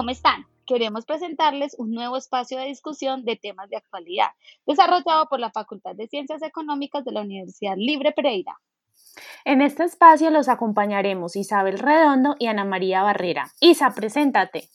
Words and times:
¿cómo 0.00 0.12
están? 0.12 0.46
Queremos 0.64 1.04
presentarles 1.04 1.76
un 1.76 1.92
nuevo 1.92 2.16
espacio 2.16 2.58
de 2.58 2.64
discusión 2.64 3.22
de 3.26 3.36
temas 3.36 3.68
de 3.68 3.76
actualidad, 3.76 4.28
desarrollado 4.64 5.28
por 5.28 5.40
la 5.40 5.50
Facultad 5.50 5.94
de 5.94 6.08
Ciencias 6.08 6.40
Económicas 6.40 7.04
de 7.04 7.12
la 7.12 7.20
Universidad 7.20 7.74
Libre 7.76 8.12
Pereira. 8.12 8.58
En 9.44 9.60
este 9.60 9.84
espacio 9.84 10.30
los 10.30 10.48
acompañaremos 10.48 11.36
Isabel 11.36 11.78
Redondo 11.78 12.34
y 12.38 12.46
Ana 12.46 12.64
María 12.64 13.02
Barrera. 13.02 13.52
Isa, 13.60 13.92
preséntate. 13.94 14.70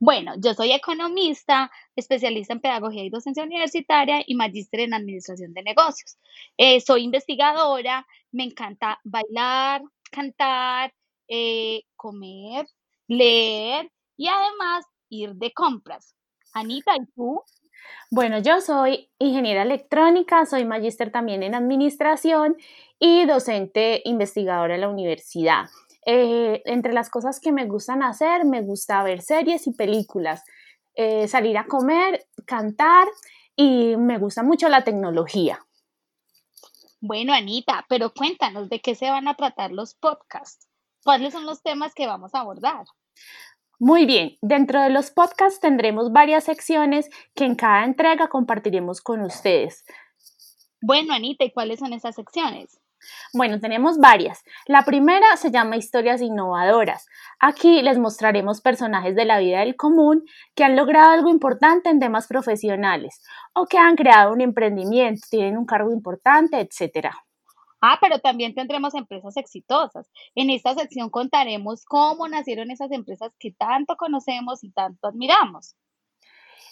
Bueno, 0.00 0.32
yo 0.36 0.52
soy 0.52 0.72
economista, 0.72 1.70
especialista 1.94 2.52
en 2.52 2.60
pedagogía 2.60 3.04
y 3.04 3.10
docencia 3.10 3.44
universitaria 3.44 4.24
y 4.26 4.34
magíster 4.34 4.80
en 4.80 4.94
administración 4.94 5.54
de 5.54 5.62
negocios. 5.62 6.18
Eh, 6.56 6.80
soy 6.80 7.04
investigadora, 7.04 8.04
me 8.32 8.42
encanta 8.42 8.98
bailar, 9.04 9.82
cantar, 10.10 10.92
eh, 11.28 11.82
comer, 11.94 12.66
leer 13.06 13.92
y 14.16 14.28
además 14.28 14.84
ir 15.08 15.34
de 15.34 15.52
compras. 15.52 16.14
Anita, 16.52 16.96
¿y 16.96 17.06
tú? 17.14 17.42
Bueno, 18.10 18.38
yo 18.38 18.60
soy 18.60 19.10
ingeniera 19.18 19.62
electrónica, 19.62 20.46
soy 20.46 20.64
magíster 20.64 21.10
también 21.10 21.42
en 21.42 21.54
administración 21.54 22.56
y 22.98 23.26
docente 23.26 24.02
investigadora 24.04 24.74
en 24.74 24.80
la 24.80 24.88
universidad. 24.88 25.66
Eh, 26.04 26.62
entre 26.66 26.92
las 26.92 27.10
cosas 27.10 27.40
que 27.40 27.52
me 27.52 27.66
gustan 27.66 28.02
hacer, 28.02 28.44
me 28.44 28.62
gusta 28.62 29.02
ver 29.02 29.22
series 29.22 29.66
y 29.66 29.72
películas, 29.72 30.44
eh, 30.94 31.26
salir 31.26 31.58
a 31.58 31.66
comer, 31.66 32.26
cantar 32.46 33.08
y 33.56 33.96
me 33.96 34.18
gusta 34.18 34.42
mucho 34.42 34.68
la 34.68 34.84
tecnología. 34.84 35.66
Bueno, 37.00 37.34
Anita, 37.34 37.84
pero 37.88 38.12
cuéntanos 38.14 38.68
de 38.68 38.80
qué 38.80 38.94
se 38.94 39.10
van 39.10 39.28
a 39.28 39.34
tratar 39.34 39.72
los 39.72 39.94
podcasts. 39.94 40.68
¿Cuáles 41.04 41.32
son 41.32 41.44
los 41.44 41.62
temas 41.62 41.92
que 41.94 42.06
vamos 42.06 42.34
a 42.34 42.40
abordar? 42.40 42.84
Muy 43.78 44.06
bien, 44.06 44.38
dentro 44.40 44.80
de 44.80 44.88
los 44.88 45.10
podcasts 45.10 45.60
tendremos 45.60 46.10
varias 46.10 46.44
secciones 46.44 47.10
que 47.34 47.44
en 47.44 47.56
cada 47.56 47.84
entrega 47.84 48.28
compartiremos 48.28 49.02
con 49.02 49.20
ustedes. 49.20 49.84
Bueno, 50.80 51.12
Anita, 51.12 51.44
¿y 51.44 51.52
cuáles 51.52 51.80
son 51.80 51.92
esas 51.92 52.14
secciones? 52.14 52.80
Bueno, 53.34 53.60
tenemos 53.60 53.98
varias. 53.98 54.42
La 54.66 54.82
primera 54.84 55.36
se 55.36 55.50
llama 55.50 55.76
Historias 55.76 56.22
innovadoras. 56.22 57.06
Aquí 57.38 57.82
les 57.82 57.98
mostraremos 57.98 58.62
personajes 58.62 59.14
de 59.14 59.26
la 59.26 59.38
vida 59.38 59.60
del 59.60 59.76
común 59.76 60.24
que 60.54 60.64
han 60.64 60.74
logrado 60.74 61.10
algo 61.10 61.28
importante 61.28 61.90
en 61.90 62.00
temas 62.00 62.26
profesionales 62.26 63.22
o 63.54 63.66
que 63.66 63.78
han 63.78 63.96
creado 63.96 64.32
un 64.32 64.40
emprendimiento, 64.40 65.26
tienen 65.30 65.58
un 65.58 65.66
cargo 65.66 65.92
importante, 65.92 66.60
etc. 66.60 67.10
Ah, 67.88 67.98
pero 68.00 68.18
también 68.18 68.52
tendremos 68.52 68.96
empresas 68.96 69.36
exitosas. 69.36 70.10
En 70.34 70.50
esta 70.50 70.74
sección 70.74 71.08
contaremos 71.08 71.84
cómo 71.84 72.26
nacieron 72.26 72.72
esas 72.72 72.90
empresas 72.90 73.30
que 73.38 73.52
tanto 73.52 73.96
conocemos 73.96 74.64
y 74.64 74.72
tanto 74.72 75.06
admiramos. 75.06 75.76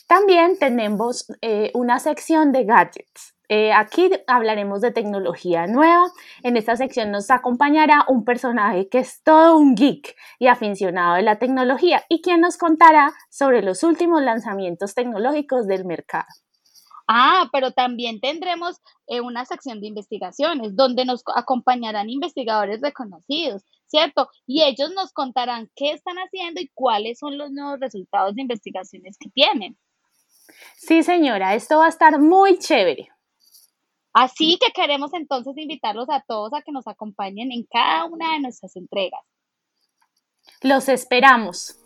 También 0.09 0.59
tenemos 0.59 1.27
eh, 1.41 1.71
una 1.73 2.01
sección 2.01 2.51
de 2.51 2.65
gadgets. 2.65 3.37
Eh, 3.49 3.73
aquí 3.73 4.11
hablaremos 4.27 4.81
de 4.81 4.91
tecnología 4.91 5.69
nueva. 5.69 6.11
En 6.43 6.57
esta 6.57 6.75
sección 6.75 7.13
nos 7.13 7.31
acompañará 7.31 8.05
un 8.09 8.25
personaje 8.25 8.89
que 8.89 8.99
es 8.99 9.23
todo 9.23 9.57
un 9.57 9.77
geek 9.77 10.17
y 10.41 10.49
aficionado 10.49 11.15
de 11.15 11.23
la 11.23 11.39
tecnología 11.39 12.03
y 12.09 12.23
quien 12.23 12.41
nos 12.41 12.57
contará 12.57 13.13
sobre 13.31 13.63
los 13.63 13.85
últimos 13.85 14.21
lanzamientos 14.21 14.97
tecnológicos 14.97 15.69
del 15.69 15.85
mercado. 15.85 16.27
Ah, 17.07 17.49
pero 17.53 17.73
también 17.73 18.21
tendremos 18.21 18.81
eh, 19.07 19.21
una 19.21 19.45
sección 19.45 19.81
de 19.81 19.89
investigaciones 19.89 20.75
donde 20.75 21.05
nos 21.05 21.23
acompañarán 21.35 22.09
investigadores 22.09 22.81
reconocidos, 22.81 23.63
¿cierto? 23.87 24.31
Y 24.47 24.63
ellos 24.63 24.91
nos 24.95 25.13
contarán 25.13 25.71
qué 25.77 25.93
están 25.93 26.17
haciendo 26.17 26.61
y 26.61 26.71
cuáles 26.73 27.19
son 27.19 27.37
los 27.37 27.51
nuevos 27.51 27.79
resultados 27.81 28.35
de 28.35 28.43
investigaciones 28.43 29.19
que 29.19 29.29
tienen. 29.29 29.77
Sí, 30.77 31.03
señora, 31.03 31.55
esto 31.55 31.79
va 31.79 31.87
a 31.87 31.91
estar 31.91 32.19
muy 32.19 32.59
chévere. 32.59 33.11
Así 34.15 34.59
que 34.59 34.73
queremos 34.73 35.13
entonces 35.13 35.55
invitarlos 35.57 36.09
a 36.09 36.23
todos 36.27 36.55
a 36.55 36.63
que 36.63 36.73
nos 36.73 36.87
acompañen 36.87 37.53
en 37.53 37.65
cada 37.65 38.05
una 38.07 38.33
de 38.35 38.41
nuestras 38.41 38.77
entregas. 38.77 39.21
Los 40.63 40.89
esperamos. 40.89 41.77